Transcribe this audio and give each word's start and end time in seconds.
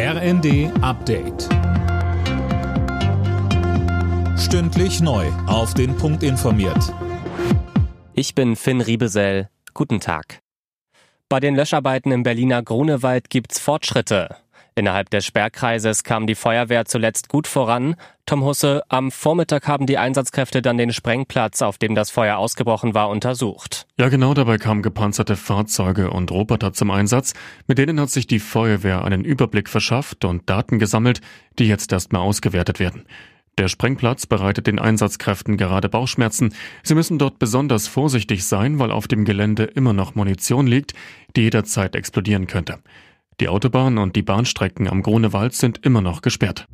RND 0.00 0.70
Update. 0.80 1.48
Stündlich 4.38 5.00
neu. 5.00 5.26
Auf 5.48 5.74
den 5.74 5.96
Punkt 5.96 6.22
informiert. 6.22 6.94
Ich 8.12 8.36
bin 8.36 8.54
Finn 8.54 8.80
Riebesell. 8.80 9.48
Guten 9.74 9.98
Tag. 9.98 10.38
Bei 11.28 11.40
den 11.40 11.56
Löscharbeiten 11.56 12.12
im 12.12 12.22
Berliner 12.22 12.62
Grunewald 12.62 13.28
gibt's 13.28 13.58
Fortschritte. 13.58 14.36
Innerhalb 14.78 15.10
des 15.10 15.26
Sperrkreises 15.26 16.04
kam 16.04 16.28
die 16.28 16.36
Feuerwehr 16.36 16.84
zuletzt 16.84 17.28
gut 17.28 17.48
voran. 17.48 17.96
Tom 18.26 18.44
Husse, 18.44 18.84
am 18.88 19.10
Vormittag 19.10 19.66
haben 19.66 19.86
die 19.86 19.98
Einsatzkräfte 19.98 20.62
dann 20.62 20.78
den 20.78 20.92
Sprengplatz, 20.92 21.62
auf 21.62 21.78
dem 21.78 21.96
das 21.96 22.12
Feuer 22.12 22.38
ausgebrochen 22.38 22.94
war, 22.94 23.08
untersucht. 23.08 23.88
Ja, 23.98 24.08
genau 24.08 24.34
dabei 24.34 24.56
kamen 24.56 24.82
gepanzerte 24.82 25.34
Fahrzeuge 25.34 26.12
und 26.12 26.30
Roboter 26.30 26.72
zum 26.72 26.92
Einsatz. 26.92 27.34
Mit 27.66 27.78
denen 27.78 27.98
hat 27.98 28.10
sich 28.10 28.28
die 28.28 28.38
Feuerwehr 28.38 29.04
einen 29.04 29.24
Überblick 29.24 29.68
verschafft 29.68 30.24
und 30.24 30.48
Daten 30.48 30.78
gesammelt, 30.78 31.22
die 31.58 31.66
jetzt 31.66 31.90
erstmal 31.90 32.22
ausgewertet 32.22 32.78
werden. 32.78 33.04
Der 33.58 33.66
Sprengplatz 33.66 34.26
bereitet 34.26 34.68
den 34.68 34.78
Einsatzkräften 34.78 35.56
gerade 35.56 35.88
Bauchschmerzen. 35.88 36.54
Sie 36.84 36.94
müssen 36.94 37.18
dort 37.18 37.40
besonders 37.40 37.88
vorsichtig 37.88 38.44
sein, 38.44 38.78
weil 38.78 38.92
auf 38.92 39.08
dem 39.08 39.24
Gelände 39.24 39.64
immer 39.64 39.92
noch 39.92 40.14
Munition 40.14 40.68
liegt, 40.68 40.94
die 41.34 41.40
jederzeit 41.40 41.96
explodieren 41.96 42.46
könnte. 42.46 42.78
Die 43.40 43.48
Autobahn 43.48 43.98
und 43.98 44.16
die 44.16 44.22
Bahnstrecken 44.22 44.88
am 44.88 45.02
Grunewald 45.02 45.54
sind 45.54 45.84
immer 45.86 46.00
noch 46.00 46.22
gesperrt. 46.22 46.66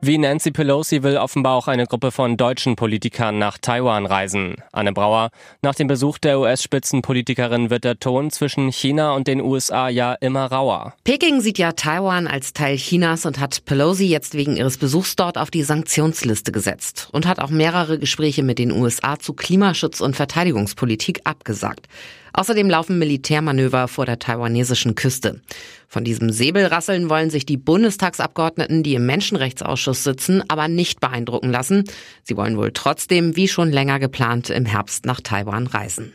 Wie 0.00 0.16
Nancy 0.16 0.52
Pelosi 0.52 1.02
will 1.02 1.18
offenbar 1.18 1.56
auch 1.56 1.68
eine 1.68 1.84
Gruppe 1.84 2.12
von 2.12 2.36
deutschen 2.38 2.76
Politikern 2.76 3.36
nach 3.36 3.58
Taiwan 3.58 4.06
reisen. 4.06 4.54
Anne 4.72 4.92
Brauer, 4.92 5.30
nach 5.60 5.74
dem 5.74 5.86
Besuch 5.88 6.18
der 6.18 6.38
US-Spitzenpolitikerin 6.38 7.68
wird 7.68 7.84
der 7.84 7.98
Ton 7.98 8.30
zwischen 8.30 8.70
China 8.70 9.12
und 9.12 9.26
den 9.26 9.42
USA 9.42 9.88
ja 9.88 10.14
immer 10.14 10.46
rauer. 10.46 10.94
Peking 11.04 11.40
sieht 11.40 11.58
ja 11.58 11.72
Taiwan 11.72 12.26
als 12.26 12.52
Teil 12.54 12.76
Chinas 12.76 13.26
und 13.26 13.38
hat 13.38 13.64
Pelosi 13.66 14.06
jetzt 14.06 14.34
wegen 14.34 14.56
ihres 14.56 14.78
Besuchs 14.78 15.16
dort 15.16 15.36
auf 15.36 15.50
die 15.50 15.64
Sanktionsliste 15.64 16.52
gesetzt 16.52 17.08
und 17.12 17.26
hat 17.26 17.40
auch 17.40 17.50
mehrere 17.50 17.98
Gespräche 17.98 18.44
mit 18.44 18.58
den 18.58 18.70
USA 18.70 19.18
zu 19.18 19.34
Klimaschutz 19.34 20.00
und 20.00 20.16
Verteidigungspolitik 20.16 21.22
abgesagt. 21.24 21.86
Außerdem 22.32 22.68
laufen 22.68 22.98
Militärmanöver 22.98 23.88
vor 23.88 24.06
der 24.06 24.18
taiwanesischen 24.18 24.94
Küste. 24.94 25.40
Von 25.88 26.04
diesem 26.04 26.30
Säbelrasseln 26.30 27.08
wollen 27.08 27.30
sich 27.30 27.46
die 27.46 27.56
Bundestagsabgeordneten, 27.56 28.82
die 28.82 28.94
im 28.94 29.06
Menschenrechtsausschuss 29.06 30.04
sitzen, 30.04 30.42
aber 30.48 30.68
nicht 30.68 31.00
beeindrucken 31.00 31.50
lassen. 31.50 31.84
Sie 32.22 32.36
wollen 32.36 32.56
wohl 32.56 32.72
trotzdem, 32.72 33.36
wie 33.36 33.48
schon 33.48 33.70
länger 33.70 33.98
geplant, 33.98 34.50
im 34.50 34.66
Herbst 34.66 35.06
nach 35.06 35.20
Taiwan 35.20 35.66
reisen. 35.66 36.14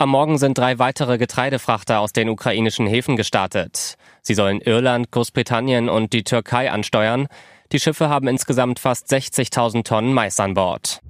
Am 0.00 0.10
Morgen 0.10 0.38
sind 0.38 0.56
drei 0.56 0.78
weitere 0.78 1.18
Getreidefrachter 1.18 1.98
aus 1.98 2.12
den 2.12 2.28
ukrainischen 2.28 2.86
Häfen 2.86 3.16
gestartet. 3.16 3.94
Sie 4.22 4.34
sollen 4.34 4.60
Irland, 4.60 5.10
Großbritannien 5.10 5.88
und 5.88 6.12
die 6.12 6.22
Türkei 6.22 6.70
ansteuern. 6.70 7.26
Die 7.72 7.80
Schiffe 7.80 8.08
haben 8.08 8.28
insgesamt 8.28 8.78
fast 8.78 9.12
60.000 9.12 9.82
Tonnen 9.82 10.12
Mais 10.12 10.38
an 10.38 10.54
Bord. 10.54 11.00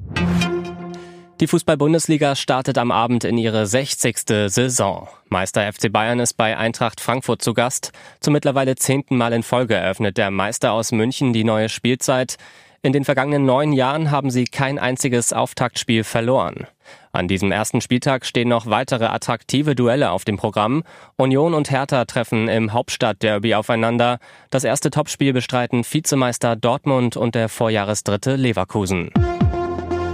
Die 1.40 1.46
Fußball-Bundesliga 1.46 2.34
startet 2.34 2.78
am 2.78 2.90
Abend 2.90 3.22
in 3.22 3.38
ihre 3.38 3.64
60. 3.64 4.16
Saison. 4.48 5.06
Meister 5.28 5.72
FC 5.72 5.92
Bayern 5.92 6.18
ist 6.18 6.34
bei 6.34 6.56
Eintracht 6.56 7.00
Frankfurt 7.00 7.42
zu 7.42 7.54
Gast. 7.54 7.92
Zum 8.18 8.32
mittlerweile 8.32 8.74
zehnten 8.74 9.16
Mal 9.16 9.32
in 9.32 9.44
Folge 9.44 9.74
eröffnet 9.74 10.16
der 10.16 10.32
Meister 10.32 10.72
aus 10.72 10.90
München 10.90 11.32
die 11.32 11.44
neue 11.44 11.68
Spielzeit. 11.68 12.38
In 12.82 12.92
den 12.92 13.04
vergangenen 13.04 13.46
neun 13.46 13.72
Jahren 13.72 14.10
haben 14.10 14.32
sie 14.32 14.46
kein 14.46 14.80
einziges 14.80 15.32
Auftaktspiel 15.32 16.02
verloren. 16.02 16.66
An 17.12 17.28
diesem 17.28 17.52
ersten 17.52 17.80
Spieltag 17.80 18.26
stehen 18.26 18.48
noch 18.48 18.66
weitere 18.66 19.04
attraktive 19.04 19.76
Duelle 19.76 20.10
auf 20.10 20.24
dem 20.24 20.38
Programm. 20.38 20.82
Union 21.16 21.54
und 21.54 21.70
Hertha 21.70 22.04
treffen 22.04 22.48
im 22.48 22.72
Hauptstadtderby 22.72 23.54
aufeinander. 23.54 24.18
Das 24.50 24.64
erste 24.64 24.90
Topspiel 24.90 25.32
bestreiten 25.32 25.84
Vizemeister 25.84 26.56
Dortmund 26.56 27.16
und 27.16 27.36
der 27.36 27.48
Vorjahresdritte 27.48 28.34
Leverkusen. 28.34 29.12